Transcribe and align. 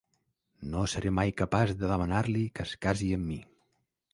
No 0.69 0.85
seré 0.93 1.11
mai 1.17 1.33
capaç 1.41 1.73
de 1.83 1.91
demanar-li 1.93 2.43
que 2.57 2.67
es 2.69 2.75
casi 2.87 3.11
amb 3.19 3.29
mi. 3.35 3.39